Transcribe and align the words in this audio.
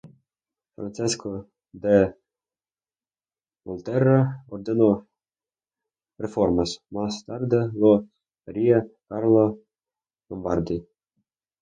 Francesco 0.77 1.31
da 1.73 1.97
Volterra 3.63 4.43
ordenó 4.47 5.07
reformas; 6.17 6.79
más 6.89 7.23
tarde 7.23 7.69
lo 7.73 8.07
haría 8.47 8.83
Carlo 9.07 9.59
Lombardi. 10.27 10.83